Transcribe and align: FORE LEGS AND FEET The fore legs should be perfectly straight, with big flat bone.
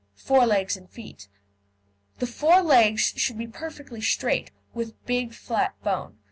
FORE 0.15 0.47
LEGS 0.47 0.75
AND 0.77 0.89
FEET 0.89 1.27
The 2.17 2.25
fore 2.25 2.63
legs 2.63 3.13
should 3.17 3.37
be 3.37 3.45
perfectly 3.45 4.01
straight, 4.01 4.49
with 4.73 4.95
big 5.05 5.31
flat 5.31 5.75
bone. 5.83 6.17